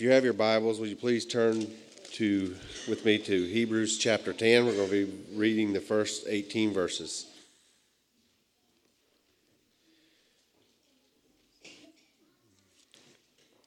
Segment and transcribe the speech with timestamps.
[0.00, 1.66] If you have your Bibles, would you please turn
[2.12, 2.56] to
[2.88, 4.64] with me to Hebrews chapter 10.
[4.64, 7.26] We're going to be reading the first 18 verses.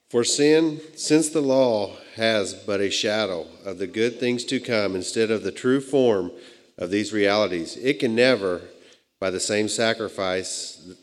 [0.09, 4.95] For sin, since the law has but a shadow of the good things to come
[4.95, 6.31] instead of the true form
[6.79, 8.61] of these realities, it can never,
[9.19, 10.95] by the same sacrifice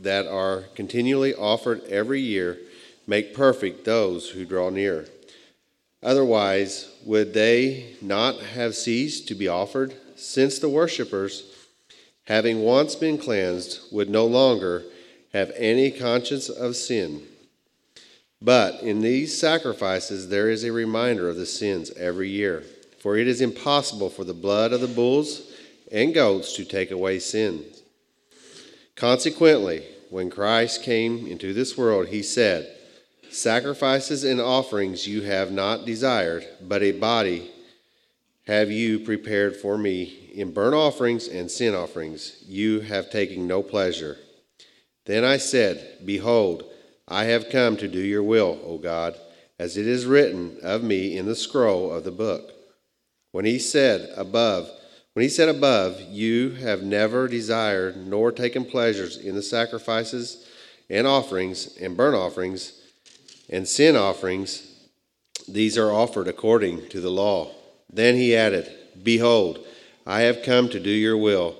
[0.00, 2.58] that are continually offered every year,
[3.06, 5.06] make perfect those who draw near.
[6.02, 11.50] Otherwise, would they not have ceased to be offered, since the worshippers,
[12.24, 14.84] having once been cleansed, would no longer
[15.32, 17.22] have any conscience of sin?
[18.40, 22.62] But in these sacrifices there is a reminder of the sins every year.
[22.98, 25.50] For it is impossible for the blood of the bulls
[25.90, 27.82] and goats to take away sins.
[28.96, 32.74] Consequently, when Christ came into this world, he said,
[33.34, 37.50] Sacrifices and offerings you have not desired, but a body
[38.46, 40.30] have you prepared for me.
[40.32, 44.18] In burnt offerings and sin offerings you have taken no pleasure.
[45.06, 46.62] Then I said, Behold,
[47.08, 49.16] I have come to do your will, O God,
[49.58, 52.52] as it is written of me in the scroll of the book.
[53.32, 54.70] When he said above,
[55.14, 60.46] when he said above, you have never desired nor taken pleasures in the sacrifices
[60.88, 62.80] and offerings and burnt offerings
[63.48, 64.70] and sin offerings,
[65.46, 67.50] these are offered according to the law.
[67.92, 68.70] Then he added,
[69.02, 69.64] Behold,
[70.06, 71.56] I have come to do your will.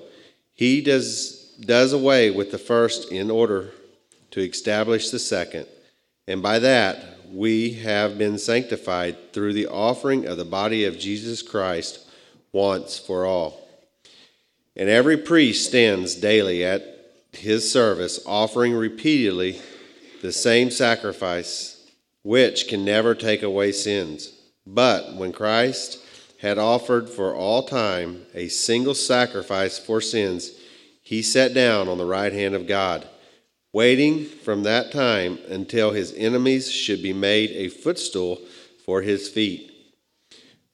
[0.53, 3.71] He does, does away with the first in order
[4.31, 5.67] to establish the second,
[6.27, 11.41] and by that we have been sanctified through the offering of the body of Jesus
[11.41, 11.99] Christ
[12.51, 13.67] once for all.
[14.75, 16.83] And every priest stands daily at
[17.31, 19.61] his service, offering repeatedly
[20.21, 21.74] the same sacrifice
[22.25, 24.33] which can never take away sins.
[24.65, 25.99] But when Christ
[26.41, 30.49] had offered for all time a single sacrifice for sins,
[31.03, 33.07] he sat down on the right hand of God,
[33.71, 38.41] waiting from that time until his enemies should be made a footstool
[38.85, 39.71] for his feet.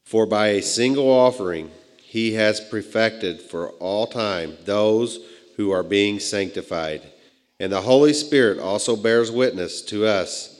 [0.05, 1.69] For by a single offering
[2.01, 5.19] he has perfected for all time those
[5.57, 7.11] who are being sanctified.
[7.59, 10.59] And the Holy Spirit also bears witness to us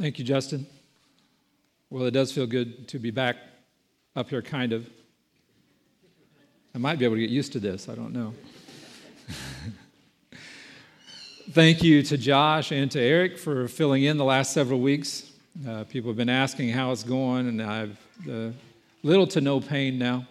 [0.00, 0.66] Thank you, Justin.
[1.90, 3.36] Well, it does feel good to be back
[4.16, 4.88] up here, kind of.
[6.74, 8.32] I might be able to get used to this, I don't know.
[11.50, 15.32] Thank you to Josh and to Eric for filling in the last several weeks.
[15.68, 18.52] Uh, people have been asking how it's going, and I've uh,
[19.02, 20.26] little to no pain now.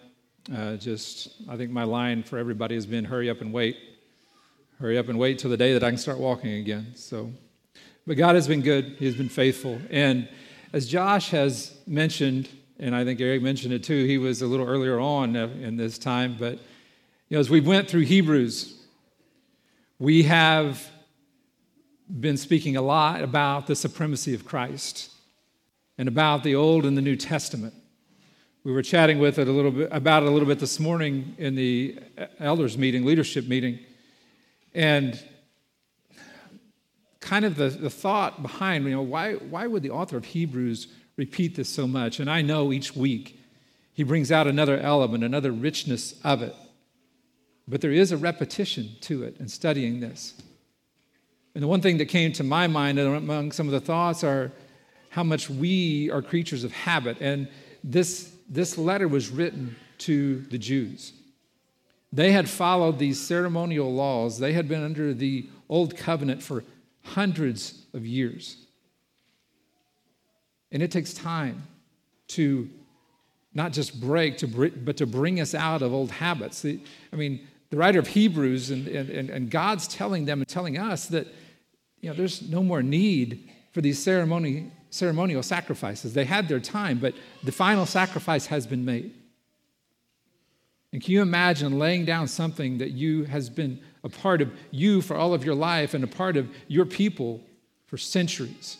[0.52, 3.76] Uh, just, I think my line for everybody has been hurry up and wait.
[4.80, 6.88] Hurry up and wait till the day that I can start walking again.
[6.96, 7.30] So
[8.10, 9.80] but God has been good, He has been faithful.
[9.88, 10.28] And
[10.72, 12.48] as Josh has mentioned,
[12.80, 15.96] and I think Eric mentioned it too, he was a little earlier on in this
[15.96, 18.82] time, but you know, as we went through Hebrews,
[20.00, 20.90] we have
[22.18, 25.12] been speaking a lot about the supremacy of Christ
[25.96, 27.74] and about the Old and the New Testament.
[28.64, 31.36] We were chatting with it a little bit about it a little bit this morning
[31.38, 31.96] in the
[32.40, 33.78] elders meeting, leadership meeting.
[34.74, 35.22] And
[37.30, 40.88] kind of the, the thought behind, you know, why, why would the author of Hebrews
[41.16, 42.18] repeat this so much?
[42.18, 43.38] And I know each week
[43.92, 46.56] he brings out another element, another richness of it.
[47.68, 50.34] But there is a repetition to it in studying this.
[51.54, 54.50] And the one thing that came to my mind among some of the thoughts are
[55.10, 57.18] how much we are creatures of habit.
[57.20, 57.46] And
[57.84, 61.12] this, this letter was written to the Jews.
[62.12, 66.64] They had followed these ceremonial laws, they had been under the old covenant for
[67.02, 68.56] hundreds of years.
[70.72, 71.62] And it takes time
[72.28, 72.68] to
[73.54, 76.64] not just break, to but to bring us out of old habits.
[76.64, 81.06] I mean, the writer of Hebrews and, and, and God's telling them and telling us
[81.06, 81.26] that
[82.00, 86.14] you know, there's no more need for these ceremony, ceremonial sacrifices.
[86.14, 87.14] They had their time, but
[87.44, 89.14] the final sacrifice has been made.
[90.92, 95.00] And can you imagine laying down something that you has been a part of you
[95.00, 97.40] for all of your life and a part of your people
[97.86, 98.76] for centuries.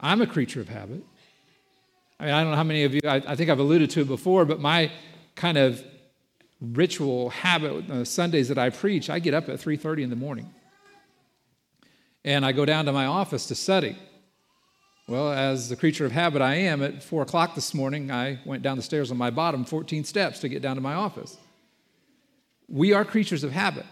[0.00, 1.04] I'm a creature of habit.
[2.18, 4.00] I mean, I don't know how many of you, I, I think I've alluded to
[4.00, 4.90] it before, but my
[5.34, 5.82] kind of
[6.60, 10.52] ritual habit on Sundays that I preach, I get up at 3:30 in the morning.
[12.24, 13.96] And I go down to my office to study.
[15.08, 18.62] Well, as the creature of habit I am, at 4 o'clock this morning, I went
[18.62, 21.36] down the stairs on my bottom 14 steps to get down to my office.
[22.72, 23.86] We are creatures of habit.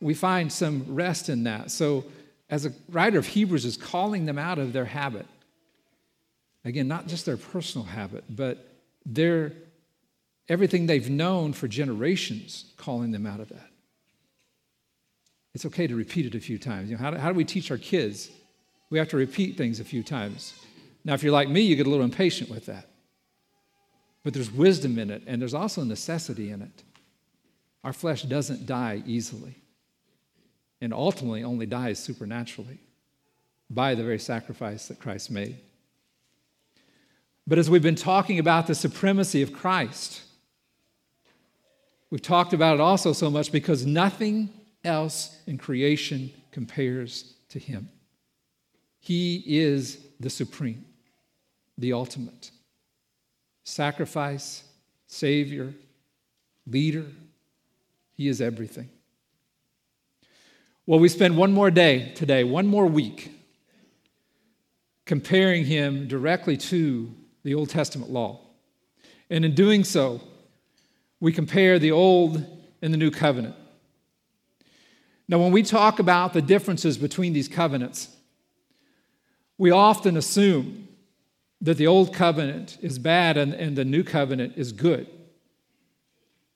[0.00, 1.70] We find some rest in that.
[1.70, 2.06] So,
[2.48, 5.26] as a writer of Hebrews is calling them out of their habit,
[6.64, 8.66] again, not just their personal habit, but
[9.04, 9.52] their
[10.48, 13.68] everything they've known for generations, calling them out of that.
[15.54, 16.88] It's okay to repeat it a few times.
[16.88, 18.30] You know, how, do, how do we teach our kids?
[18.90, 20.54] We have to repeat things a few times.
[21.04, 22.88] Now, if you're like me, you get a little impatient with that.
[24.22, 26.82] But there's wisdom in it, and there's also necessity in it.
[27.86, 29.54] Our flesh doesn't die easily,
[30.80, 32.80] and ultimately only dies supernaturally
[33.70, 35.56] by the very sacrifice that Christ made.
[37.46, 40.22] But as we've been talking about the supremacy of Christ,
[42.10, 44.50] we've talked about it also so much because nothing
[44.82, 47.88] else in creation compares to him.
[48.98, 50.84] He is the supreme,
[51.78, 52.50] the ultimate
[53.62, 54.64] sacrifice,
[55.06, 55.72] Savior,
[56.66, 57.06] leader.
[58.16, 58.88] He is everything.
[60.86, 63.32] Well, we spend one more day today, one more week,
[65.04, 68.40] comparing him directly to the Old Testament law.
[69.28, 70.20] And in doing so,
[71.20, 72.44] we compare the Old
[72.82, 73.56] and the New Covenant.
[75.28, 78.14] Now, when we talk about the differences between these covenants,
[79.58, 80.86] we often assume
[81.60, 85.08] that the old covenant is bad and, and the new covenant is good.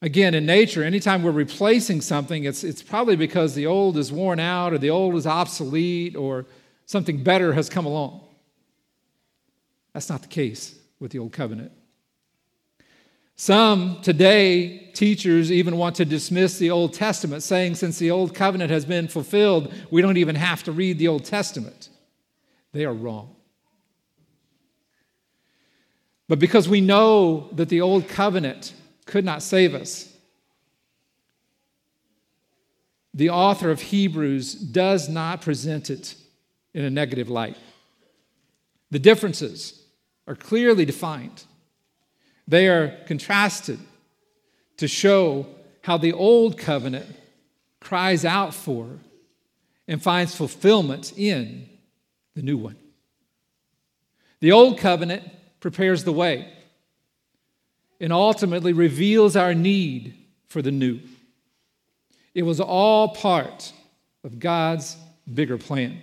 [0.03, 4.41] Again, in nature, anytime we're replacing something, it's, it's probably because the old is worn
[4.41, 6.47] out or the old is obsolete or
[6.87, 8.23] something better has come along.
[9.93, 11.73] That's not the case with the old covenant.
[13.37, 18.71] Some today, teachers even want to dismiss the Old Testament, saying since the Old Covenant
[18.71, 21.89] has been fulfilled, we don't even have to read the Old Testament.
[22.73, 23.35] They are wrong.
[26.29, 28.75] But because we know that the old covenant
[29.11, 30.09] could not save us,
[33.13, 36.15] the author of Hebrews does not present it
[36.75, 37.57] in a negative light.
[38.93, 39.83] The differences
[40.29, 41.43] are clearly defined,
[42.47, 43.81] they are contrasted
[44.77, 45.47] to show
[45.83, 47.07] how the old covenant
[47.81, 48.87] cries out for
[49.89, 51.69] and finds fulfillment in
[52.37, 52.77] the new one.
[54.39, 55.25] The old covenant
[55.59, 56.49] prepares the way
[58.01, 60.15] and ultimately reveals our need
[60.49, 61.01] for the new.
[62.35, 63.73] It was all part
[64.25, 64.97] of God's
[65.33, 66.03] bigger plan.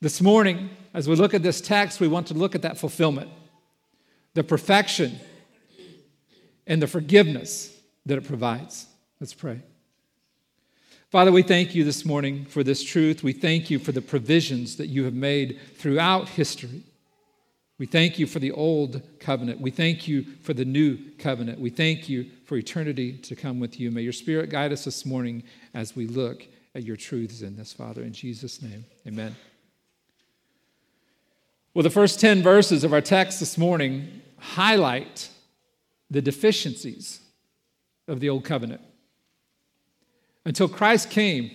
[0.00, 3.30] This morning, as we look at this text, we want to look at that fulfillment,
[4.34, 5.18] the perfection,
[6.66, 7.76] and the forgiveness
[8.06, 8.86] that it provides.
[9.18, 9.60] Let's pray.
[11.10, 13.24] Father, we thank you this morning for this truth.
[13.24, 16.84] We thank you for the provisions that you have made throughout history.
[17.80, 19.58] We thank you for the old covenant.
[19.58, 21.58] We thank you for the new covenant.
[21.58, 23.90] We thank you for eternity to come with you.
[23.90, 27.72] May your spirit guide us this morning as we look at your truths in this,
[27.72, 28.02] Father.
[28.02, 29.34] In Jesus' name, amen.
[31.72, 35.30] Well, the first 10 verses of our text this morning highlight
[36.10, 37.22] the deficiencies
[38.06, 38.82] of the old covenant.
[40.44, 41.50] Until Christ came,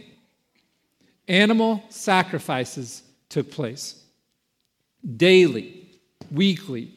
[1.27, 4.01] animal sacrifices took place
[5.17, 5.74] daily,
[6.31, 6.93] weekly,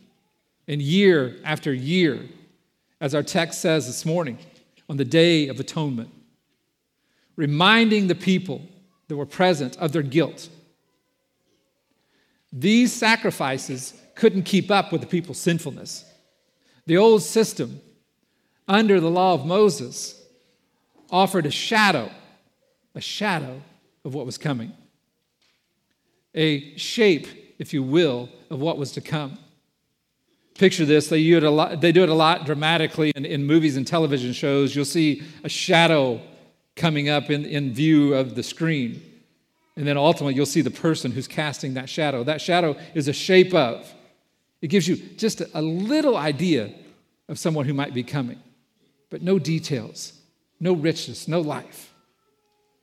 [0.66, 2.20] and year after year,
[3.00, 4.38] as our text says this morning,
[4.88, 6.10] on the Day of Atonement,
[7.36, 8.62] reminding the people
[9.08, 10.48] that were present of their guilt.
[12.52, 16.04] These sacrifices couldn't keep up with the people's sinfulness.
[16.86, 17.80] The old system,
[18.66, 20.20] under the law of Moses,
[21.10, 22.10] offered a shadow,
[22.94, 23.62] a shadow
[24.04, 24.72] of what was coming,
[26.34, 27.26] a shape,
[27.58, 29.38] if you will, of what was to come.
[30.54, 33.44] Picture this, they do it a lot, they do it a lot dramatically in, in
[33.44, 34.74] movies and television shows.
[34.74, 36.20] You'll see a shadow
[36.74, 39.02] coming up in, in view of the screen.
[39.76, 42.24] And then ultimately, you'll see the person who's casting that shadow.
[42.24, 43.92] That shadow is a shape of.
[44.60, 46.74] It gives you just a, a little idea
[47.28, 48.40] of someone who might be coming,
[49.10, 50.14] but no details
[50.60, 51.92] no richness, no life.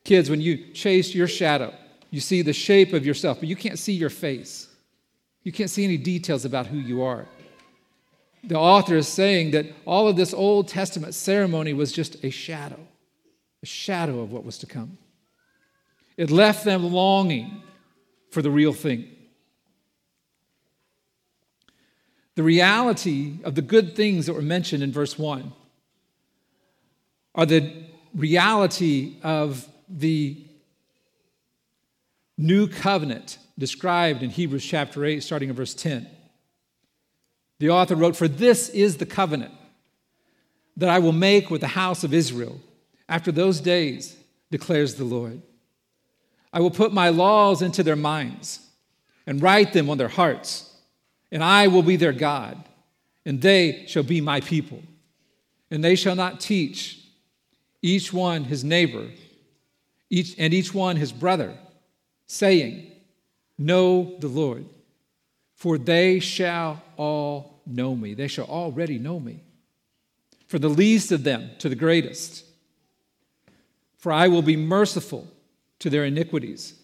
[0.04, 1.74] Kids, when you chase your shadow,
[2.12, 4.65] you see the shape of yourself, but you can't see your face.
[5.46, 7.28] You can't see any details about who you are.
[8.44, 12.80] The author is saying that all of this Old Testament ceremony was just a shadow,
[13.62, 14.98] a shadow of what was to come.
[16.18, 17.62] It left them longing
[18.32, 19.08] for the real thing.
[22.34, 25.54] The reality of the good things that were mentioned in verse 1
[27.36, 27.72] are the
[28.16, 30.44] reality of the
[32.36, 36.08] new covenant described in Hebrews chapter 8, starting in verse 10.
[37.60, 39.54] The author wrote, For this is the covenant
[40.78, 42.60] that I will make with the house of Israel
[43.08, 44.18] after those days,
[44.52, 45.42] declares the Lord.
[46.52, 48.60] I will put my laws into their minds
[49.28, 50.72] and write them on their hearts,
[51.32, 52.64] and I will be their God,
[53.26, 54.82] and they shall be my people.
[55.72, 57.00] And they shall not teach
[57.82, 59.08] each one his neighbor,
[60.10, 61.58] each, and each one his brother,
[62.28, 62.92] saying,
[63.58, 64.66] Know the Lord,
[65.54, 68.14] for they shall all know me.
[68.14, 69.42] They shall already know me.
[70.48, 72.46] from the least of them to the greatest.
[73.98, 75.28] For I will be merciful
[75.80, 76.76] to their iniquities,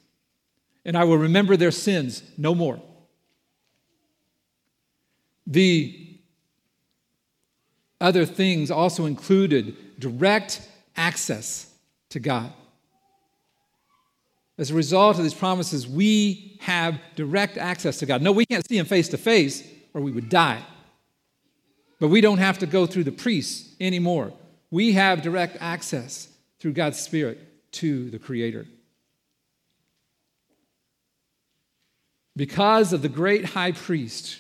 [0.84, 2.82] and I will remember their sins no more.
[5.46, 6.18] The
[8.00, 11.72] other things also included direct access
[12.10, 12.52] to God.
[14.58, 18.22] As a result of these promises, we have direct access to God.
[18.22, 20.62] No, we can't see Him face to face, or we would die.
[22.00, 24.34] But we don't have to go through the priests anymore.
[24.70, 26.28] We have direct access
[26.60, 28.66] through God's Spirit to the Creator.
[32.36, 34.38] Because of the great high priest,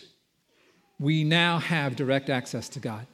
[0.99, 3.05] we now have direct access to God.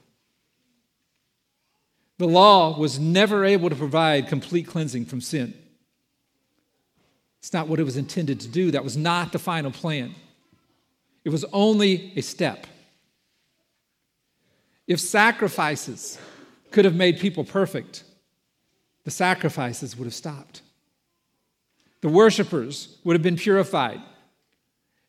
[2.18, 5.54] The law was never able to provide complete cleansing from sin.
[7.40, 8.72] It's not what it was intended to do.
[8.72, 10.16] That was not the final plan.
[11.24, 12.68] It was only a step.
[14.88, 16.18] If sacrifices
[16.72, 18.04] could have made people perfect,
[19.04, 20.62] the sacrifices would have stopped.
[22.02, 24.02] The worshipers would have been purified,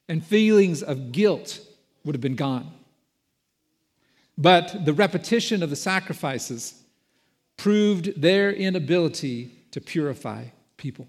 [0.09, 1.61] and feelings of guilt
[2.05, 2.73] would have been gone.
[4.37, 6.83] But the repetition of the sacrifices
[7.57, 10.45] proved their inability to purify
[10.77, 11.09] people,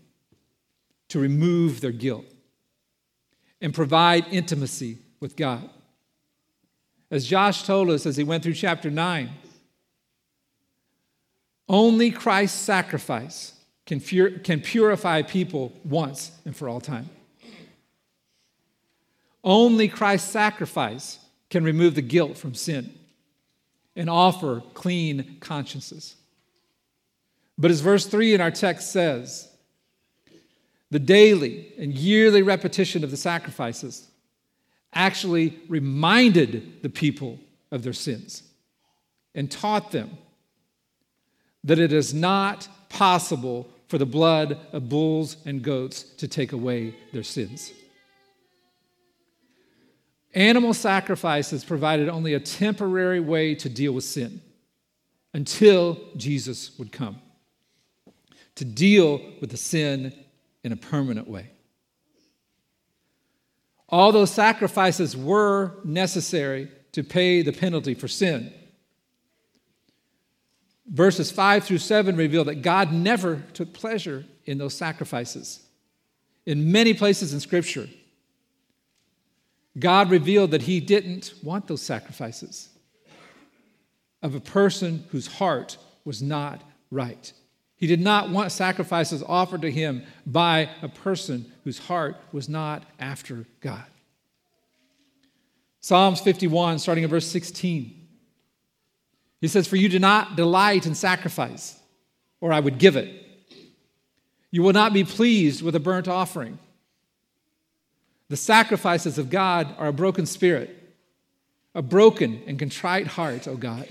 [1.09, 2.25] to remove their guilt,
[3.61, 5.69] and provide intimacy with God.
[7.11, 9.29] As Josh told us as he went through chapter 9,
[11.67, 13.53] only Christ's sacrifice
[13.85, 17.09] can, can purify people once and for all time.
[19.43, 22.93] Only Christ's sacrifice can remove the guilt from sin
[23.95, 26.15] and offer clean consciences.
[27.57, 29.48] But as verse 3 in our text says,
[30.91, 34.07] the daily and yearly repetition of the sacrifices
[34.93, 37.39] actually reminded the people
[37.71, 38.43] of their sins
[39.35, 40.17] and taught them
[41.63, 46.95] that it is not possible for the blood of bulls and goats to take away
[47.11, 47.71] their sins.
[50.33, 54.41] Animal sacrifices provided only a temporary way to deal with sin
[55.33, 57.19] until Jesus would come
[58.59, 60.13] to deal with the sin
[60.63, 61.51] in a permanent way.
[63.87, 68.53] All those sacrifices were necessary to pay the penalty for sin.
[70.87, 75.65] Verses 5 through 7 reveal that God never took pleasure in those sacrifices.
[76.45, 77.87] In many places in Scripture,
[79.77, 82.69] God revealed that He didn't want those sacrifices
[84.21, 87.31] of a person whose heart was not right.
[87.79, 92.83] He did not want sacrifices offered to him by a person whose heart was not
[92.99, 93.85] after God.
[95.79, 97.95] Psalms 51, starting at verse 16.
[99.39, 101.79] He says, For you do not delight in sacrifice,
[102.41, 103.25] or I would give it.
[104.51, 106.59] You will not be pleased with a burnt offering.
[108.27, 110.75] The sacrifices of God are a broken spirit,
[111.73, 113.87] a broken and contrite heart, O God.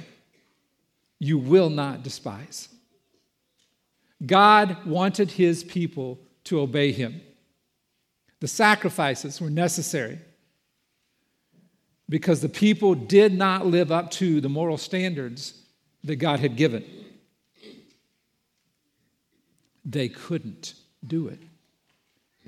[1.19, 2.69] You will not despise.
[4.25, 7.21] God wanted his people to obey him.
[8.41, 10.19] The sacrifices were necessary
[12.09, 15.63] because the people did not live up to the moral standards
[16.05, 16.85] that God had given.
[19.85, 20.75] They couldn't
[21.07, 21.41] do it.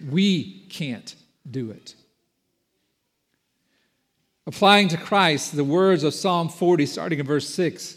[0.09, 1.15] We can't
[1.51, 1.95] do it.
[4.47, 7.97] Applying to Christ the words of Psalm 40, starting in verse 6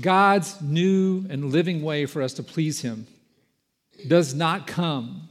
[0.00, 3.06] God's new and living way for us to please Him
[4.08, 5.28] does not come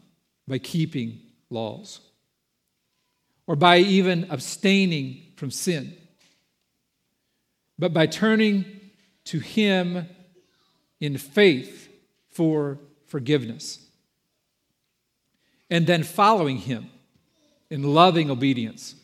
[0.48, 1.19] by keeping
[1.50, 2.00] laws
[3.48, 5.95] or by even abstaining from sin,
[7.77, 8.65] but by turning
[9.25, 10.07] to Him
[11.00, 11.89] in faith
[12.29, 13.86] for forgiveness
[15.69, 16.89] and then following Him
[17.69, 18.95] in loving obedience.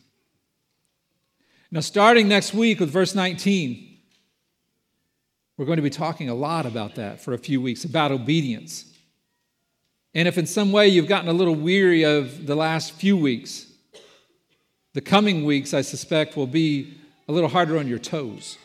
[1.70, 3.91] Now, starting next week with verse 19,
[5.62, 8.84] we're going to be talking a lot about that for a few weeks, about obedience.
[10.12, 13.72] And if in some way you've gotten a little weary of the last few weeks,
[14.92, 18.58] the coming weeks, I suspect, will be a little harder on your toes.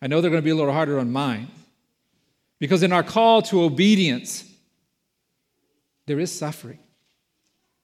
[0.00, 1.48] I know they're going to be a little harder on mine.
[2.58, 4.50] Because in our call to obedience,
[6.06, 6.78] there is suffering,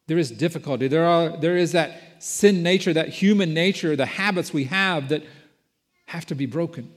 [0.07, 4.54] there is difficulty, there, are, there is that sin nature, that human nature, the habits
[4.54, 5.23] we have that
[6.07, 6.95] have to be broken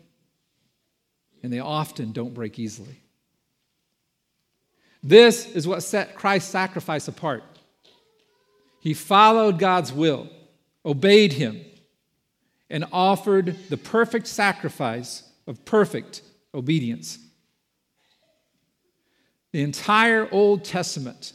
[1.43, 3.01] and they often don't break easily.
[5.03, 7.43] This is what set Christ's sacrifice apart.
[8.79, 10.29] He followed God's will,
[10.85, 11.61] obeyed Him,
[12.69, 16.21] and offered the perfect sacrifice of perfect
[16.55, 17.19] obedience.
[19.51, 21.33] The entire Old Testament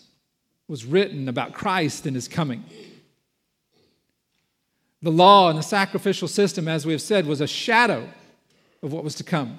[0.66, 2.64] was written about Christ and His coming.
[5.02, 8.08] The law and the sacrificial system, as we have said, was a shadow
[8.82, 9.58] of what was to come.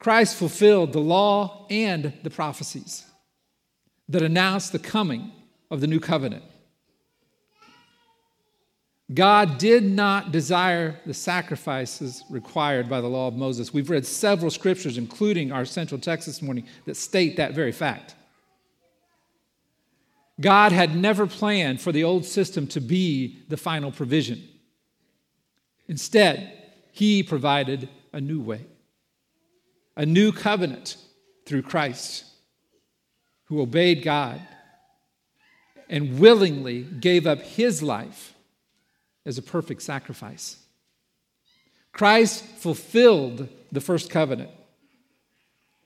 [0.00, 3.04] Christ fulfilled the law and the prophecies
[4.08, 5.30] that announced the coming
[5.70, 6.42] of the new covenant.
[9.12, 13.74] God did not desire the sacrifices required by the law of Moses.
[13.74, 18.14] We've read several scriptures, including our central text this morning, that state that very fact.
[20.40, 24.48] God had never planned for the old system to be the final provision.
[25.88, 26.52] Instead,
[26.92, 28.64] He provided a new way
[29.96, 30.96] a new covenant
[31.46, 32.24] through Christ,
[33.44, 34.40] who obeyed God
[35.88, 38.34] and willingly gave up his life
[39.26, 40.56] as a perfect sacrifice.
[41.92, 44.50] Christ fulfilled the first covenant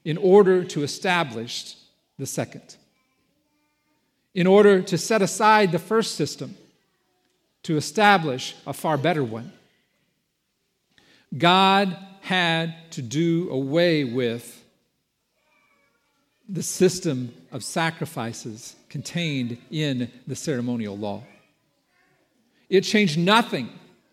[0.05, 1.77] in order to establish
[2.19, 2.77] the second,
[4.35, 6.57] in order to set aside the first system
[7.63, 9.53] to establish a far better one.
[11.37, 14.63] God had to do away with
[16.49, 21.23] the system of sacrifices contained in the ceremonial law.
[22.69, 23.71] It changed nothing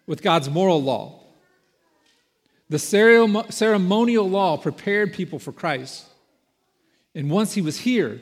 [0.08, 1.20] with God's moral law.
[2.70, 6.06] The ceremonial law prepared people for Christ.
[7.13, 8.22] And once he was here,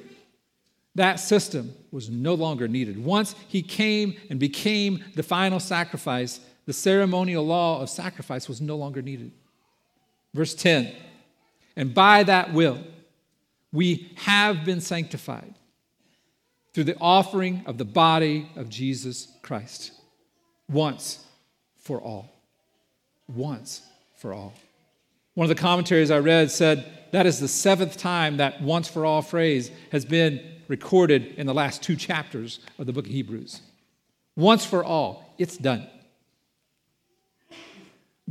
[0.96, 3.04] that system was no longer needed.
[3.04, 8.76] Once he came and became the final sacrifice, the ceremonial law of sacrifice was no
[8.76, 9.32] longer needed.
[10.34, 10.94] Verse 10
[11.76, 12.80] And by that will,
[13.72, 15.54] we have been sanctified
[16.74, 19.92] through the offering of the body of Jesus Christ
[20.70, 21.26] once
[21.78, 22.30] for all.
[23.28, 23.82] Once
[24.18, 24.54] for all.
[25.34, 29.06] One of the commentaries I read said that is the seventh time that once for
[29.06, 33.62] all phrase has been recorded in the last two chapters of the book of Hebrews.
[34.36, 35.88] Once for all, it's done.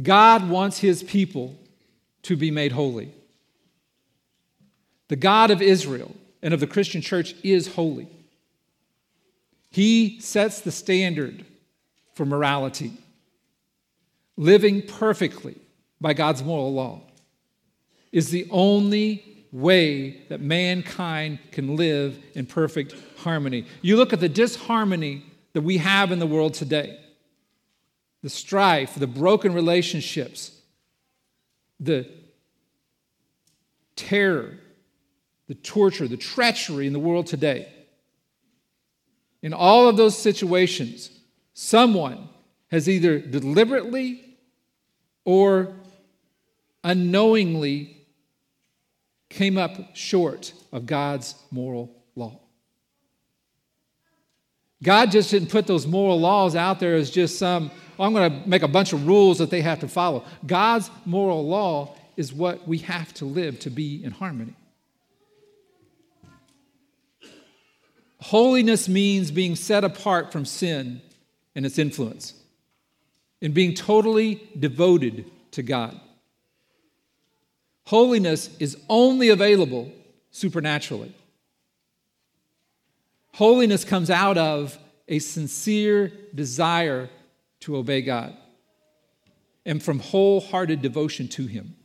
[0.01, 1.59] God wants his people
[2.29, 3.11] to be made holy.
[5.09, 8.07] The God of Israel and of the Christian church is holy.
[9.71, 11.47] He sets the standard
[12.15, 12.93] for morality,
[14.37, 15.57] living perfectly
[16.01, 17.01] by God's moral law
[18.13, 23.65] is the only way that mankind can live in perfect harmony.
[23.81, 27.01] You look at the disharmony that we have in the world today
[28.23, 30.58] the strife, the broken relationships,
[31.81, 32.09] the
[33.97, 34.59] terror,
[35.47, 37.69] the torture, the treachery in the world today.
[39.43, 41.11] In all of those situations,
[41.55, 42.29] someone
[42.71, 44.37] has either deliberately
[45.25, 45.75] or
[46.85, 48.07] unknowingly
[49.29, 52.41] came up short of God's moral law.
[54.83, 58.31] God just didn't put those moral laws out there as just some, oh, I'm going
[58.31, 60.25] to make a bunch of rules that they have to follow.
[60.47, 64.55] God's moral law is what we have to live to be in harmony.
[68.21, 71.01] Holiness means being set apart from sin
[71.55, 72.35] and its influence,
[73.43, 75.99] and being totally devoted to God.
[77.87, 79.91] Holiness is only available
[80.31, 81.15] supernaturally.
[83.39, 87.09] Holiness comes out of a sincere desire
[87.61, 88.37] to obey God
[89.65, 91.77] and from wholehearted devotion to Him.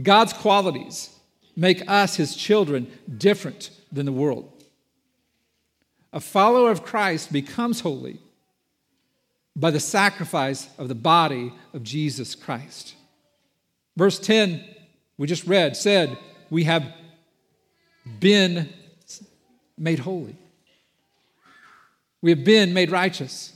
[0.00, 1.10] God's qualities
[1.56, 2.86] make us, His children,
[3.18, 4.62] different than the world.
[6.12, 8.20] A follower of Christ becomes holy
[9.56, 12.94] by the sacrifice of the body of Jesus Christ.
[13.96, 14.64] Verse 10,
[15.18, 16.16] we just read, said,
[16.48, 16.84] We have
[18.20, 18.72] been
[19.76, 20.36] made holy.
[22.22, 23.52] We have been made righteous.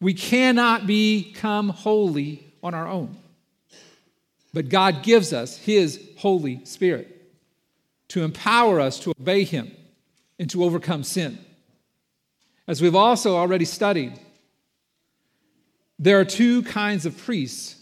[0.00, 3.16] We cannot become holy on our own.
[4.52, 7.14] But God gives us His Holy Spirit
[8.08, 9.70] to empower us to obey Him
[10.38, 11.38] and to overcome sin.
[12.66, 14.12] As we've also already studied,
[15.98, 17.76] there are two kinds of priests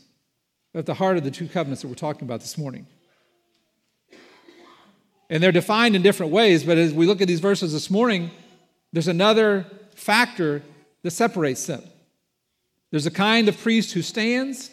[0.74, 2.86] at the heart of the two covenants that we're talking about this morning.
[5.28, 8.30] And they're defined in different ways, but as we look at these verses this morning,
[8.92, 10.62] there's another factor
[11.02, 11.82] that separates them.
[12.90, 14.70] There's a kind of priest who stands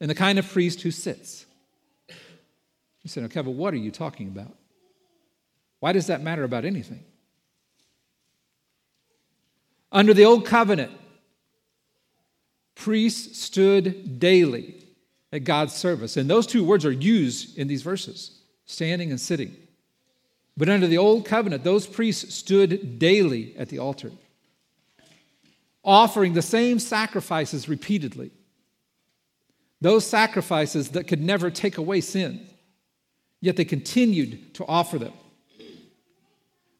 [0.00, 1.44] and the kind of priest who sits.
[3.02, 4.56] You say, okay, but what are you talking about?
[5.80, 7.04] Why does that matter about anything?
[9.92, 10.92] Under the old covenant,
[12.74, 14.82] priests stood daily
[15.32, 16.16] at God's service.
[16.16, 19.56] And those two words are used in these verses standing and sitting.
[20.56, 24.10] But under the old covenant, those priests stood daily at the altar,
[25.84, 28.30] offering the same sacrifices repeatedly.
[29.80, 32.46] Those sacrifices that could never take away sin,
[33.40, 35.12] yet they continued to offer them.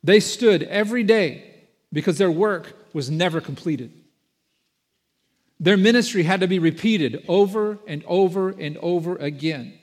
[0.02, 1.54] They stood every day
[1.92, 3.92] because their work was never completed.
[5.60, 9.78] Their ministry had to be repeated over and over and over again.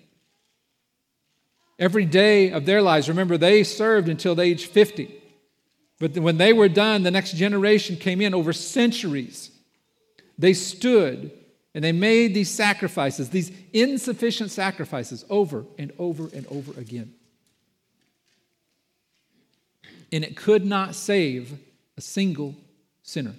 [1.80, 5.22] Every day of their lives, remember, they served until the age 50.
[6.00, 9.52] But when they were done, the next generation came in over centuries.
[10.38, 11.32] They stood
[11.74, 17.14] and they made these sacrifices, these insufficient sacrifices, over and over and over again.
[20.12, 21.58] And it could not save
[21.98, 22.56] a single
[23.02, 23.34] sinner.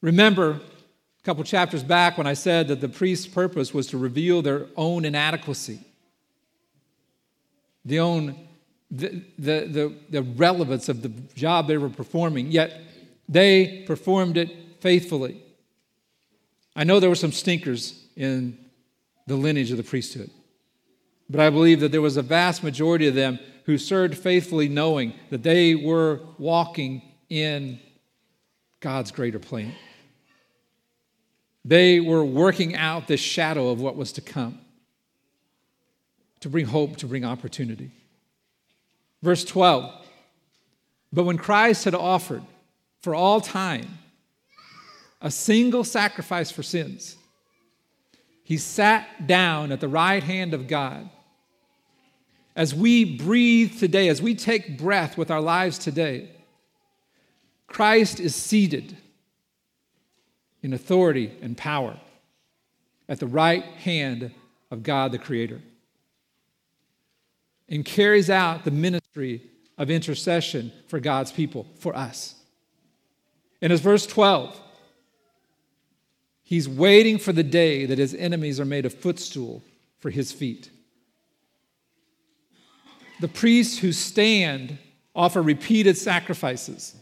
[0.00, 0.60] Remember,
[1.26, 5.04] couple chapters back when I said that the priest's purpose was to reveal their own
[5.04, 5.80] inadequacy,
[7.84, 8.46] the own
[8.92, 12.80] the, the, the, the relevance of the job they were performing, yet
[13.28, 15.42] they performed it faithfully.
[16.76, 18.56] I know there were some stinkers in
[19.26, 20.30] the lineage of the priesthood,
[21.28, 25.12] but I believe that there was a vast majority of them who served faithfully, knowing
[25.30, 27.80] that they were walking in
[28.78, 29.74] God's greater plan.
[31.66, 34.60] They were working out the shadow of what was to come
[36.38, 37.90] to bring hope, to bring opportunity.
[39.20, 39.92] Verse 12
[41.12, 42.44] But when Christ had offered
[43.00, 43.98] for all time
[45.20, 47.16] a single sacrifice for sins,
[48.44, 51.10] he sat down at the right hand of God.
[52.54, 56.30] As we breathe today, as we take breath with our lives today,
[57.66, 58.96] Christ is seated
[60.66, 61.96] in authority and power
[63.08, 64.32] at the right hand
[64.72, 65.60] of God the Creator
[67.68, 69.42] and carries out the ministry
[69.78, 72.34] of intercession for God's people, for us.
[73.62, 74.60] And as verse 12,
[76.42, 79.62] he's waiting for the day that his enemies are made a footstool
[80.00, 80.70] for his feet.
[83.20, 84.78] The priests who stand
[85.14, 86.96] offer repeated sacrifices.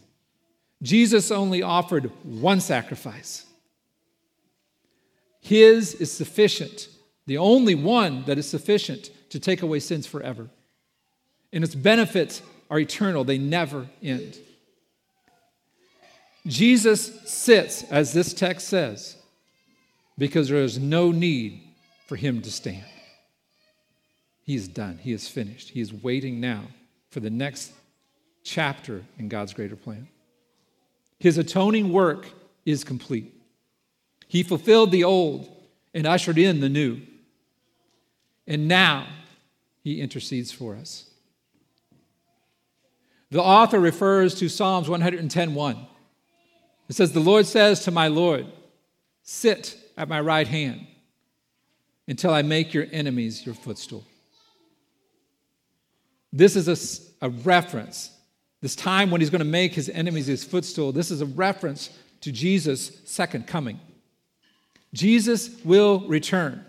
[0.83, 3.44] Jesus only offered one sacrifice.
[5.45, 6.87] His is sufficient,
[7.27, 10.49] the only one that is sufficient to take away sins forever.
[11.53, 14.39] And its benefits are eternal, they never end.
[16.47, 19.17] Jesus sits, as this text says,
[20.17, 21.61] because there is no need
[22.07, 22.85] for him to stand.
[24.41, 25.69] He is done, he is finished.
[25.69, 26.63] He is waiting now
[27.11, 27.71] for the next
[28.43, 30.07] chapter in God's greater plan.
[31.19, 32.25] His atoning work
[32.65, 33.34] is complete.
[34.27, 35.49] He fulfilled the old
[35.93, 37.01] and ushered in the new.
[38.47, 39.07] And now
[39.83, 41.05] he intercedes for us.
[43.31, 45.87] The author refers to Psalms 110:1.
[46.87, 48.45] It says, "The Lord says to my Lord,
[49.23, 50.85] sit at my right hand
[52.07, 54.05] until I make your enemies your footstool."
[56.31, 56.67] This is
[57.21, 58.11] a, a reference.
[58.61, 61.89] This time when he's going to make his enemies his footstool, this is a reference
[62.21, 63.79] to Jesus' second coming.
[64.95, 66.65] Jesus will return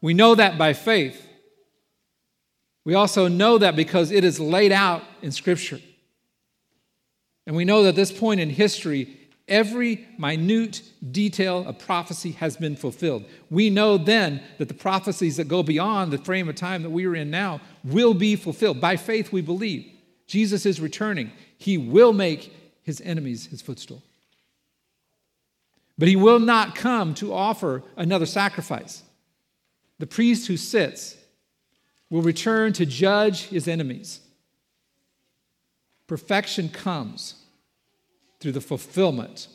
[0.00, 1.20] We know that by faith.
[2.84, 5.80] We also know that because it is laid out in Scripture.
[7.44, 9.18] And we know that at this point in history,
[9.48, 13.24] every minute detail of prophecy has been fulfilled.
[13.50, 17.06] We know then that the prophecies that go beyond the frame of time that we
[17.06, 18.80] are in now will be fulfilled.
[18.80, 19.90] By faith, we believe
[20.28, 21.32] Jesus is returning.
[21.58, 24.02] He will make his enemies his footstool.
[25.98, 29.02] But he will not come to offer another sacrifice.
[29.98, 31.16] The priest who sits
[32.10, 34.20] will return to judge his enemies.
[36.06, 37.34] Perfection comes
[38.40, 39.48] through the fulfillment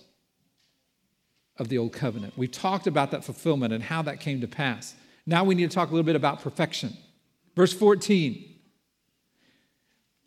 [1.58, 2.34] of the old covenant.
[2.38, 4.96] We've talked about that fulfillment and how that came to pass.
[5.26, 6.98] Now we need to talk a little bit about perfection.
[7.56, 8.51] Verse 14.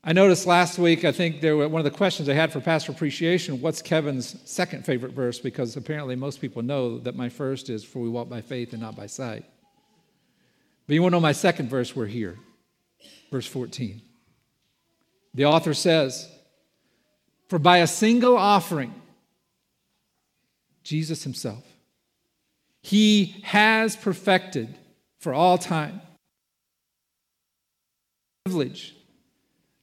[0.06, 2.60] I noticed last week, I think there were one of the questions I had for
[2.60, 5.38] Pastor Appreciation what's Kevin's second favorite verse?
[5.38, 8.82] Because apparently most people know that my first is, For we walk by faith and
[8.82, 9.46] not by sight.
[10.86, 11.96] But you want to know my second verse?
[11.96, 12.38] We're here.
[13.30, 14.02] Verse 14.
[15.32, 16.30] The author says,
[17.48, 18.94] For by a single offering,
[20.82, 21.64] Jesus himself,
[22.82, 24.76] he has perfected
[25.18, 26.02] for all time.
[28.44, 28.94] Privilege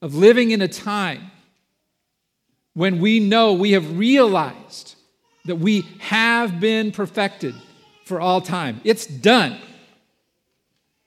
[0.01, 1.31] of living in a time
[2.73, 4.95] when we know we have realized
[5.45, 7.55] that we have been perfected
[8.05, 8.81] for all time.
[8.83, 9.59] It's done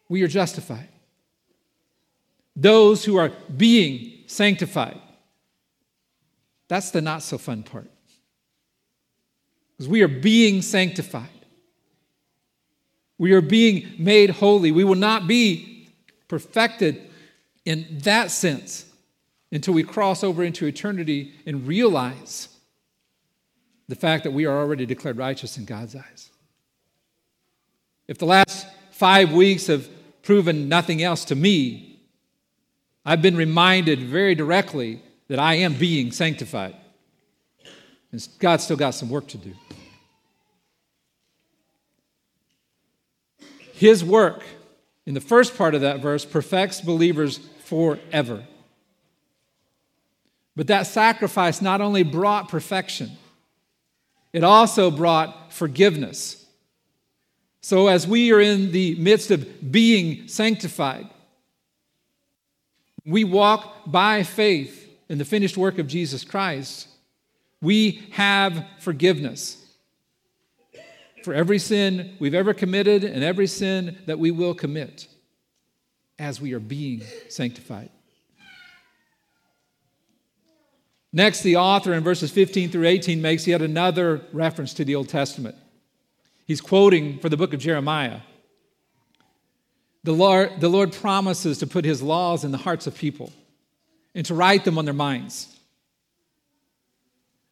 [0.09, 0.89] we are justified.
[2.55, 5.01] Those who are being sanctified.
[6.69, 7.91] That's the not so fun part.
[9.73, 11.29] Because we are being sanctified.
[13.19, 14.71] We are being made holy.
[14.71, 15.89] We will not be
[16.29, 17.11] perfected
[17.65, 18.87] in that sense
[19.51, 22.49] until we cross over into eternity and realize
[23.89, 26.31] the fact that we are already declared righteous in God's eyes.
[28.09, 29.89] If the last five weeks have
[30.23, 32.01] proven nothing else to me,
[33.05, 36.75] I've been reminded very directly that I am being sanctified.
[38.13, 39.53] And God's still got some work to do.
[43.73, 44.45] His work,
[45.05, 47.41] in the first part of that verse, perfects believers
[47.75, 48.47] forever.
[50.55, 53.11] But that sacrifice not only brought perfection,
[54.33, 56.47] it also brought forgiveness.
[57.63, 61.11] So, as we are in the midst of being sanctified,
[63.05, 66.87] we walk by faith in the finished work of Jesus Christ.
[67.61, 69.61] We have forgiveness
[71.25, 75.09] for every sin we've ever committed and every sin that we will commit
[76.19, 77.91] as we are being sanctified.
[81.13, 85.09] Next, the author in verses 15 through 18 makes yet another reference to the Old
[85.09, 85.55] Testament.
[86.45, 88.21] He's quoting for the book of Jeremiah.
[90.03, 93.33] The Lord, the Lord promises to put his laws in the hearts of people
[94.15, 95.49] and to write them on their minds.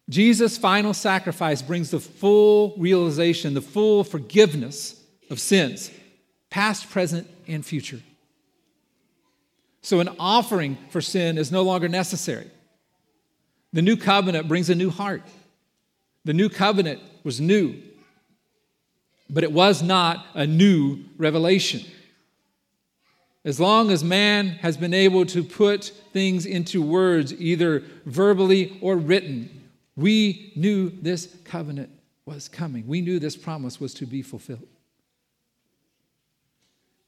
[0.09, 5.90] Jesus' final sacrifice brings the full realization, the full forgiveness of sins,
[6.51, 8.01] past, present, and future.
[9.83, 12.51] So, an offering for sin is no longer necessary.
[13.73, 15.23] The new covenant brings a new heart.
[16.25, 17.83] The new covenant was new
[19.33, 21.81] but it was not a new revelation.
[23.45, 28.97] As long as man has been able to put things into words, either verbally or
[28.97, 31.90] written, we knew this covenant
[32.27, 32.87] was coming.
[32.87, 34.68] We knew this promise was to be fulfilled.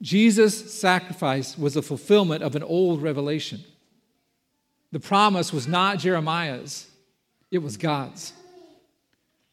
[0.02, 3.64] Jesus' sacrifice was a fulfillment of an old revelation.
[4.92, 6.86] The promise was not Jeremiah's,
[7.50, 8.32] it was God's.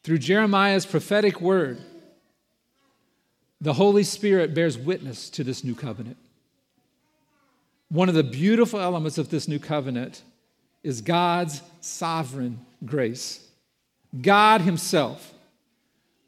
[0.02, 1.80] Through Jeremiah's prophetic word,
[3.60, 6.16] the Holy Spirit bears witness to this new covenant.
[7.88, 10.22] One of the beautiful elements of this new covenant
[10.82, 13.46] is God's sovereign grace.
[14.20, 15.32] God Himself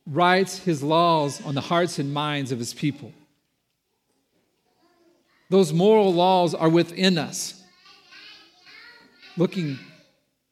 [0.07, 3.13] writes His laws on the hearts and minds of His people.
[5.51, 7.63] Those moral laws are within us,
[9.37, 9.79] looking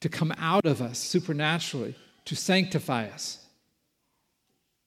[0.00, 3.42] to come out of us supernaturally to sanctify us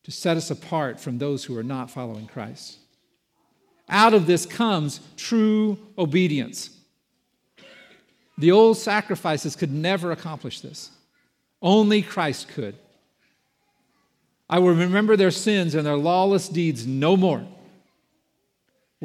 [0.06, 2.78] to set us apart from those who are not following Christ.
[3.90, 6.70] Out of this comes true obedience.
[8.38, 10.92] The old sacrifices could never accomplish this,
[11.60, 12.76] only Christ could.
[14.48, 17.44] I will remember their sins and their lawless deeds no more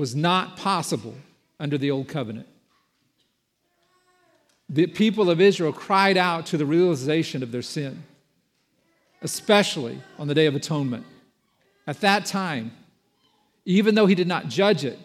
[0.01, 1.15] was not possible
[1.61, 2.49] under the old covenant.
[4.69, 8.03] The people of Israel cried out to the realization of their sin
[9.23, 11.05] especially on the Day of Atonement.
[11.87, 12.73] At that time,
[13.65, 14.99] even though he did not judge it,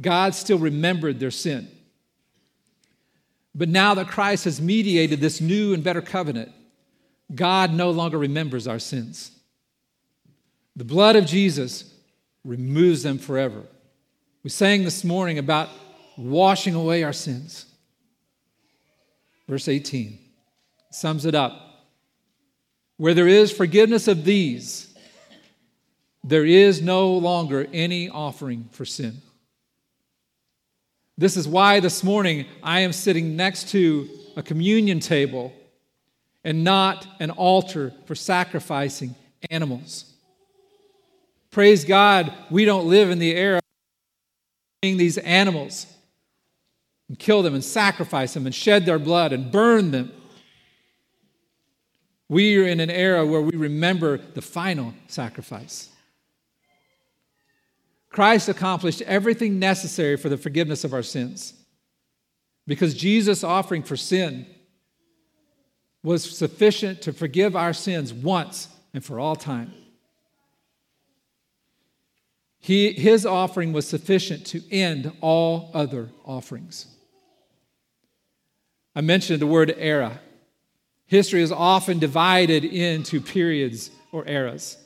[0.00, 1.68] God still remembered their sin.
[3.54, 6.52] But now that Christ has mediated this new and better covenant,
[7.34, 9.32] God no longer remembers our sins.
[10.76, 11.92] The blood of Jesus
[12.44, 13.62] removes them forever.
[14.48, 15.68] We sang this morning about
[16.16, 17.66] washing away our sins.
[19.46, 20.18] Verse 18
[20.90, 21.84] sums it up.
[22.96, 24.96] Where there is forgiveness of these,
[26.24, 29.20] there is no longer any offering for sin.
[31.18, 35.52] This is why this morning I am sitting next to a communion table
[36.42, 39.14] and not an altar for sacrificing
[39.50, 40.10] animals.
[41.50, 43.60] Praise God, we don't live in the era
[44.80, 45.86] these animals
[47.08, 50.12] and kill them and sacrifice them and shed their blood and burn them.
[52.28, 55.88] We are in an era where we remember the final sacrifice.
[58.10, 61.54] Christ accomplished everything necessary for the forgiveness of our sins.
[62.66, 64.46] Because Jesus' offering for sin
[66.04, 69.72] was sufficient to forgive our sins once and for all time.
[72.60, 76.86] He, his offering was sufficient to end all other offerings.
[78.94, 80.20] I mentioned the word era.
[81.06, 84.76] History is often divided into periods or eras.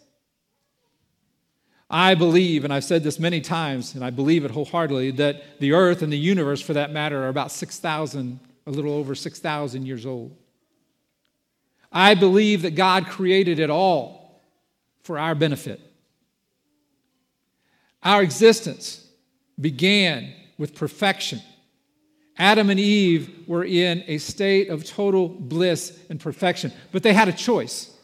[1.91, 5.73] I believe, and I've said this many times, and I believe it wholeheartedly, that the
[5.73, 10.07] earth and the universe, for that matter, are about 6,000, a little over 6,000 years
[10.07, 10.35] old.
[11.93, 14.41] I believe that God created it all
[15.03, 15.81] for our benefit.
[18.03, 19.07] Our existence
[19.61, 21.41] began with perfection.
[22.37, 27.29] Adam and Eve were in a state of total bliss and perfection, but they had
[27.29, 27.95] a choice,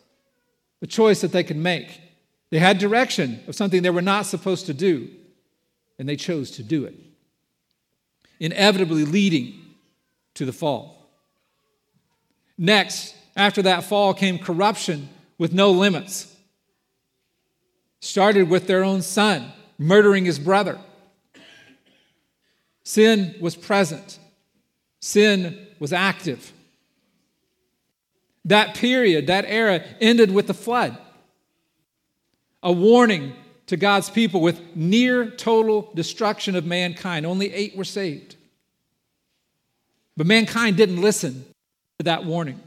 [0.83, 2.01] a choice that they could make.
[2.51, 5.09] They had direction of something they were not supposed to do,
[5.99, 6.95] and they chose to do it,
[8.39, 9.55] inevitably leading
[10.35, 11.11] to the fall.
[12.57, 15.09] Next, after that fall came corruption
[15.39, 16.35] with no limits.
[18.01, 20.79] Started with their own son murdering his brother.
[22.83, 24.19] Sin was present,
[25.01, 26.53] sin was active.
[28.45, 30.97] That period, that era, ended with the flood
[32.63, 33.35] a warning
[33.67, 37.27] to God's people with near total destruction of mankind.
[37.27, 38.37] Only eight were saved.
[40.17, 41.45] But mankind didn't listen
[41.99, 42.61] to that warning.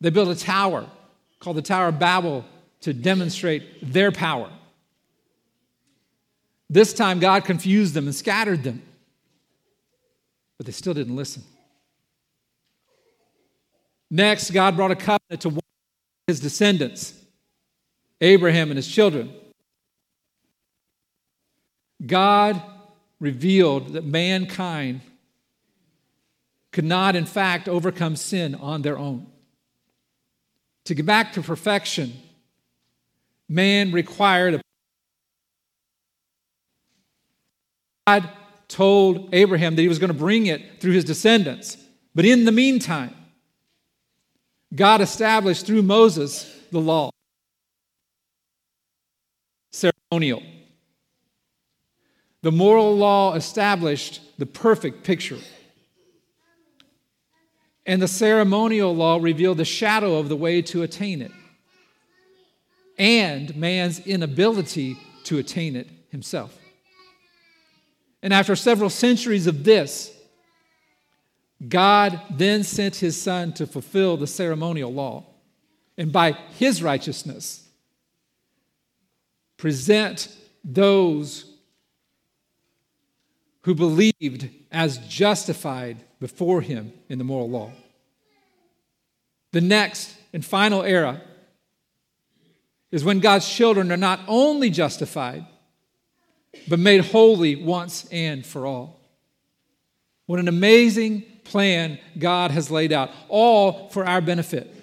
[0.00, 0.86] They built a tower
[1.40, 2.44] called the Tower of Babel
[2.82, 4.50] to demonstrate their power.
[6.70, 8.82] This time, God confused them and scattered them,
[10.56, 11.42] but they still didn't listen.
[14.10, 15.58] Next, God brought a covenant to
[16.26, 17.14] his descendants.
[18.20, 19.34] Abraham and his children.
[22.04, 22.62] God
[23.20, 25.00] revealed that mankind
[26.72, 29.26] could not, in fact, overcome sin on their own.
[30.86, 32.12] To get back to perfection,
[33.48, 34.60] man required a
[38.06, 38.28] God
[38.68, 41.76] told Abraham that he was going to bring it through his descendants.
[42.14, 43.14] But in the meantime,
[44.74, 47.10] God established through Moses the law
[49.72, 50.42] ceremonial.
[52.42, 55.38] The moral law established the perfect picture.
[57.86, 61.32] And the ceremonial law revealed the shadow of the way to attain it
[62.98, 66.56] and man's inability to attain it himself.
[68.24, 70.10] And after several centuries of this,
[71.68, 75.26] God then sent his son to fulfill the ceremonial law.
[75.98, 77.68] And by his righteousness,
[79.58, 80.34] present
[80.64, 81.44] those
[83.60, 87.72] who believed as justified before him in the moral law.
[89.52, 91.20] The next and final era
[92.90, 95.46] is when God's children are not only justified,
[96.68, 99.00] but made holy once and for all.
[100.26, 104.74] What an amazing plan God has laid out, all for our benefit.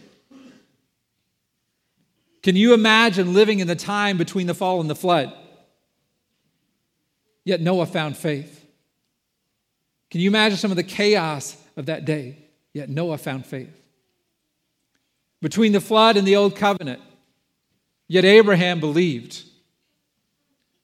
[2.43, 5.33] Can you imagine living in the time between the fall and the flood?
[7.43, 8.65] Yet Noah found faith.
[10.09, 12.37] Can you imagine some of the chaos of that day?
[12.73, 13.75] Yet Noah found faith.
[15.41, 17.01] Between the flood and the old covenant,
[18.07, 19.43] yet Abraham believed.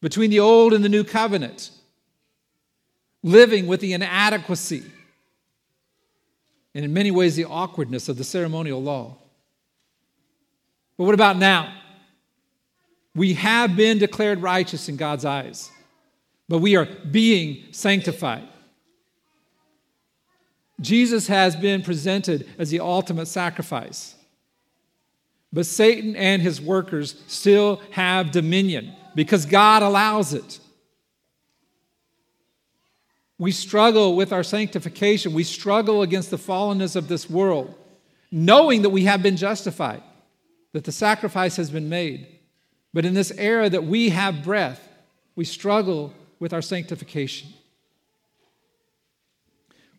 [0.02, 1.72] Between the old and the new covenant,
[3.24, 4.84] living with the inadequacy
[6.76, 9.18] and in many ways the awkwardness of the ceremonial law.
[10.96, 11.74] But what about now?
[13.16, 15.72] We have been declared righteous in God's eyes,
[16.48, 18.48] but we are being sanctified.
[20.80, 24.14] Jesus has been presented as the ultimate sacrifice.
[25.52, 30.60] But Satan and his workers still have dominion because God allows it.
[33.40, 35.34] We struggle with our sanctification.
[35.34, 37.74] We struggle against the fallenness of this world,
[38.32, 40.04] knowing that we have been justified,
[40.74, 42.28] that the sacrifice has been made.
[42.94, 44.88] But in this era that we have breath,
[45.36, 47.50] we struggle with our sanctification.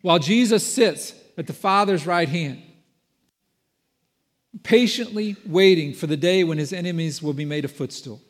[0.01, 2.63] While Jesus sits at the Father's right hand,
[4.63, 8.21] patiently waiting for the day when his enemies will be made a footstool.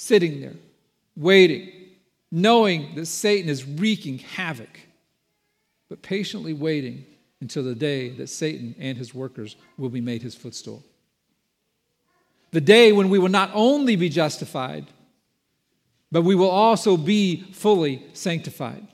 [0.00, 0.54] Sitting there,
[1.16, 1.70] waiting,
[2.30, 4.80] knowing that Satan is wreaking havoc,
[5.88, 7.04] but patiently waiting
[7.40, 10.84] until the day that Satan and his workers will be made his footstool.
[12.52, 14.86] The day when we will not only be justified,
[16.12, 18.86] but we will also be fully sanctified,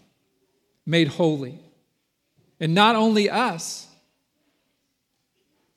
[0.87, 1.59] made holy.
[2.59, 3.89] And not only us,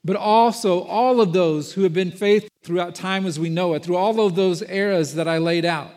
[0.07, 3.83] but also all of those who have been faithful throughout time as we know it,
[3.83, 5.91] through all of those eras that I laid out,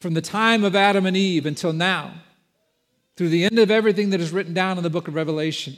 [0.00, 2.14] from the time of Adam and Eve until now,
[3.18, 5.76] through the end of everything that is written down in the book of Revelation.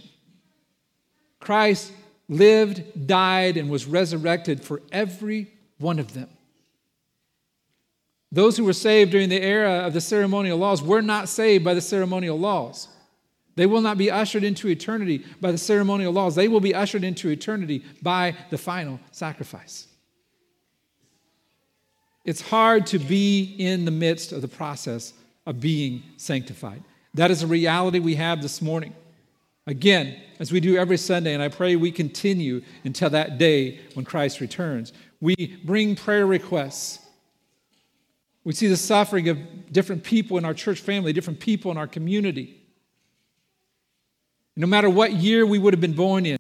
[1.41, 1.91] Christ
[2.29, 6.29] lived, died, and was resurrected for every one of them.
[8.31, 11.75] Those who were saved during the era of the ceremonial laws were not saved by
[11.75, 12.87] the ceremonial laws.
[13.57, 16.35] They will not be ushered into eternity by the ceremonial laws.
[16.35, 19.87] They will be ushered into eternity by the final sacrifice.
[22.25, 25.13] It's hard to be in the midst of the process
[25.47, 26.83] of being sanctified.
[27.13, 28.95] That is a reality we have this morning.
[29.67, 34.05] Again, as we do every Sunday, and I pray we continue until that day when
[34.05, 36.99] Christ returns, we bring prayer requests.
[38.43, 41.87] We see the suffering of different people in our church family, different people in our
[41.87, 42.61] community.
[44.57, 46.39] No matter what year we would have been born in,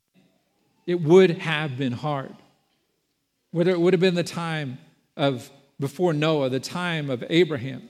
[0.86, 2.34] it would have been hard.
[3.50, 4.78] Whether it would have been the time
[5.16, 5.50] of
[5.80, 7.88] before Noah, the time of Abraham,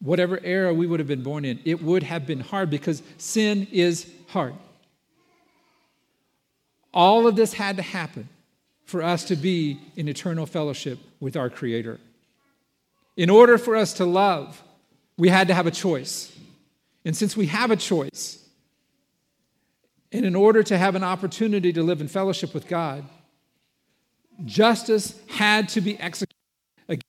[0.00, 3.66] whatever era we would have been born in, it would have been hard because sin
[3.72, 4.54] is hard.
[6.92, 8.28] All of this had to happen
[8.84, 11.98] for us to be in eternal fellowship with our Creator.
[13.16, 14.62] In order for us to love,
[15.16, 16.33] we had to have a choice.
[17.04, 18.44] And since we have a choice,
[20.10, 23.04] and in order to have an opportunity to live in fellowship with God,
[24.44, 26.36] justice had to be executed.
[26.88, 27.06] against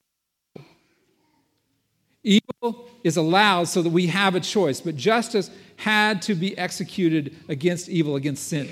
[2.23, 2.41] evil.
[2.61, 7.35] Evil is allowed so that we have a choice, but justice had to be executed
[7.47, 8.69] against evil, against sin.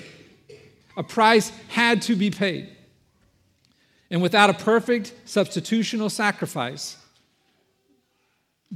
[0.97, 2.69] A price had to be paid.
[4.09, 6.97] And without a perfect substitutional sacrifice,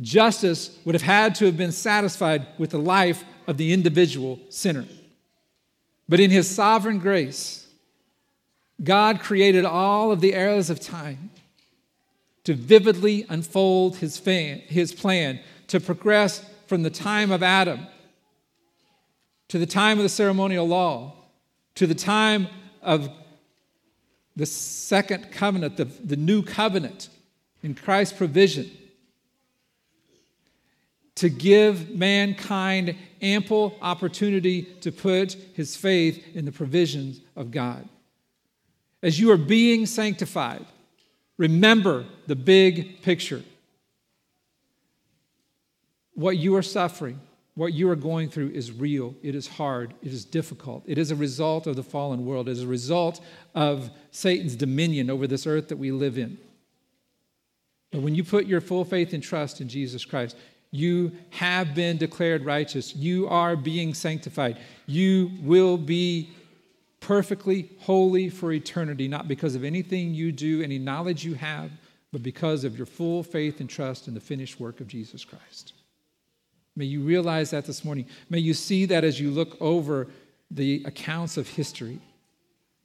[0.01, 4.85] justice would have had to have been satisfied with the life of the individual sinner.
[6.09, 7.67] But in his sovereign grace,
[8.83, 11.31] God created all of the eras of time
[12.43, 17.87] to vividly unfold his, fan, his plan to progress from the time of Adam
[19.49, 21.13] to the time of the ceremonial law
[21.75, 22.47] to the time
[22.81, 23.09] of
[24.35, 27.09] the second covenant, the, the new covenant
[27.61, 28.69] in Christ's provision
[31.17, 37.89] to give mankind ample opportunity to put his faith in the provisions of God.
[39.01, 40.65] As you are being sanctified,
[41.37, 43.43] remember the big picture.
[46.13, 47.19] What you are suffering,
[47.55, 49.15] what you are going through is real.
[49.23, 49.95] It is hard.
[50.03, 50.83] It is difficult.
[50.85, 52.47] It is a result of the fallen world.
[52.47, 53.23] It is a result
[53.55, 56.37] of Satan's dominion over this earth that we live in.
[57.91, 60.35] But when you put your full faith and trust in Jesus Christ,
[60.77, 62.95] you have been declared righteous.
[62.95, 64.57] You are being sanctified.
[64.85, 66.29] You will be
[66.99, 71.71] perfectly holy for eternity, not because of anything you do, any knowledge you have,
[72.11, 75.73] but because of your full faith and trust in the finished work of Jesus Christ.
[76.75, 78.05] May you realize that this morning.
[78.29, 80.07] May you see that as you look over
[80.51, 81.99] the accounts of history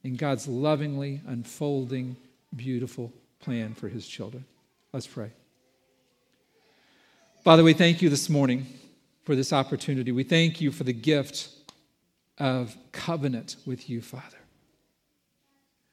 [0.02, 2.16] in God's lovingly unfolding,
[2.56, 4.44] beautiful plan for his children.
[4.92, 5.30] Let's pray.
[7.44, 8.66] Father, we thank you this morning
[9.24, 10.12] for this opportunity.
[10.12, 11.48] We thank you for the gift
[12.38, 14.36] of covenant with you, Father.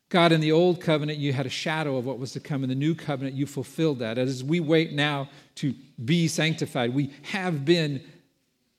[0.10, 2.62] God, in the old covenant, you had a shadow of what was to come.
[2.62, 4.20] In the new covenant, you fulfilled that.
[4.20, 5.74] As we wait now to
[6.06, 8.04] be sanctified, we have been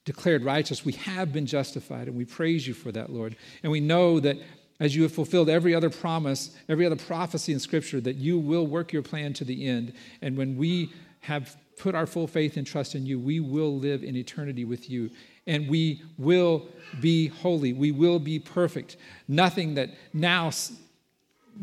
[0.05, 0.85] declared righteous.
[0.85, 3.35] We have been justified, and we praise you for that, Lord.
[3.64, 4.37] And we know that
[4.79, 8.68] as you have fulfilled every other promise, every other prophecy in Scripture, that you will
[8.68, 9.93] work your plan to the end.
[10.23, 10.93] And when we
[11.23, 14.91] have put our full faith and trust in you, we will live in eternity with
[14.91, 15.11] you.
[15.47, 16.68] And we will
[17.01, 17.72] be holy.
[17.72, 18.97] We will be perfect.
[19.26, 20.51] Nothing that now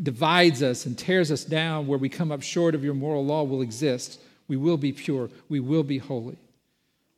[0.02, 3.44] divides us and tears us down where we come up short of your moral law
[3.44, 4.20] will exist.
[4.48, 5.30] We will be pure.
[5.48, 6.36] We will be holy.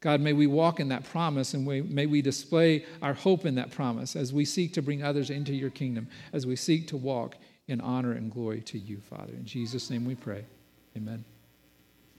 [0.01, 3.71] God, may we walk in that promise and may we display our hope in that
[3.71, 7.37] promise as we seek to bring others into your kingdom, as we seek to walk
[7.69, 9.33] in honor and glory to you, Father.
[9.33, 10.45] In Jesus' name we pray.
[10.97, 11.25] Amen.